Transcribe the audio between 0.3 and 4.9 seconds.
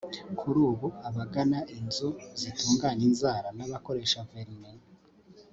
Kuri ubu abagana inzu zitunganya inzara n’abakoresha vernis